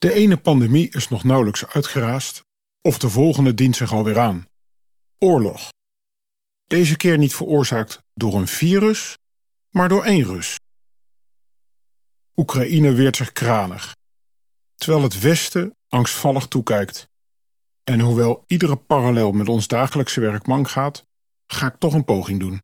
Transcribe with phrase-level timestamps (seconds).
[0.00, 2.44] De ene pandemie is nog nauwelijks uitgeraasd,
[2.80, 4.46] of de volgende dient zich alweer aan.
[5.18, 5.68] Oorlog.
[6.66, 9.16] Deze keer niet veroorzaakt door een virus,
[9.70, 10.58] maar door één Rus.
[12.36, 13.96] Oekraïne weert zich kranig,
[14.74, 17.08] terwijl het Westen angstvallig toekijkt.
[17.84, 21.06] En hoewel iedere parallel met ons dagelijkse werk mank gaat,
[21.46, 22.62] ga ik toch een poging doen.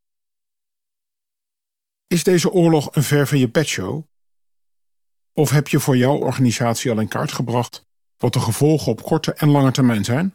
[2.06, 4.04] Is deze oorlog een ver van je bedshow?
[5.38, 9.32] Of heb je voor jouw organisatie al in kaart gebracht wat de gevolgen op korte
[9.32, 10.34] en lange termijn zijn?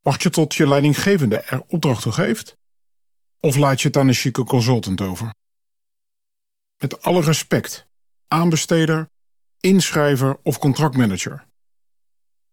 [0.00, 2.56] Wacht je tot je leidinggevende er opdracht toe geeft?
[3.40, 5.34] Of laat je het aan een chique consultant over?
[6.78, 7.86] Met alle respect,
[8.28, 9.08] aanbesteder,
[9.60, 11.46] inschrijver of contractmanager.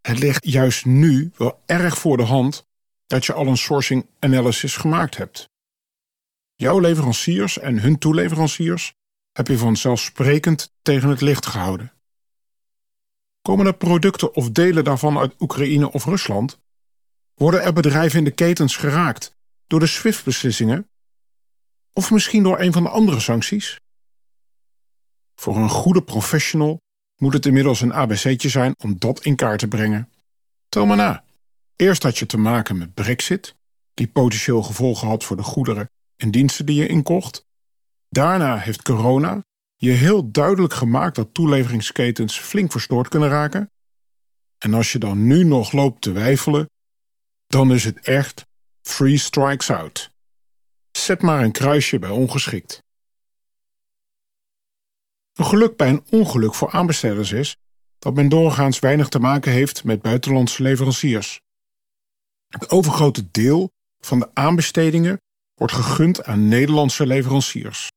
[0.01, 2.65] Het ligt juist nu wel erg voor de hand
[3.07, 5.49] dat je al een sourcing analysis gemaakt hebt.
[6.55, 8.93] Jouw leveranciers en hun toeleveranciers
[9.33, 11.91] heb je vanzelfsprekend tegen het licht gehouden.
[13.41, 16.59] Komen er producten of delen daarvan uit Oekraïne of Rusland?
[17.33, 19.35] Worden er bedrijven in de ketens geraakt
[19.67, 20.89] door de SWIFT-beslissingen?
[21.93, 23.79] Of misschien door een van de andere sancties?
[25.35, 26.81] Voor een goede professional
[27.17, 30.11] moet het inmiddels een ABC'tje zijn om dat in kaart te brengen.
[30.69, 31.23] Tel maar na.
[31.75, 33.55] Eerst had je te maken met Brexit,
[33.93, 37.45] die potentieel gevolgen had voor de goederen en diensten die je inkocht.
[38.13, 39.43] Daarna heeft corona
[39.75, 43.71] je heel duidelijk gemaakt dat toeleveringsketens flink verstoord kunnen raken.
[44.57, 46.69] En als je dan nu nog loopt te wijfelen,
[47.47, 48.45] dan is het echt
[48.81, 50.11] three strikes out.
[50.91, 52.83] Zet maar een kruisje bij ongeschikt.
[55.33, 57.57] Een geluk bij een ongeluk voor aanbesteders is
[57.99, 61.39] dat men doorgaans weinig te maken heeft met buitenlandse leveranciers.
[62.47, 65.21] Het overgrote deel van de aanbestedingen
[65.53, 67.91] wordt gegund aan Nederlandse leveranciers.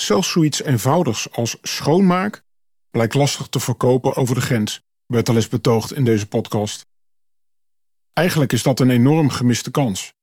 [0.00, 2.44] Zelfs zoiets eenvoudigs als schoonmaak
[2.90, 6.86] blijkt lastig te verkopen over de grens, werd al eens betoogd in deze podcast.
[8.12, 10.14] Eigenlijk is dat een enorm gemiste kans.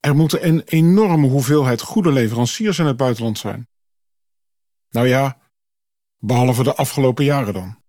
[0.00, 3.68] Er moeten een enorme hoeveelheid goede leveranciers in het buitenland zijn.
[4.90, 5.38] Nou ja,
[6.18, 7.81] behalve de afgelopen jaren dan.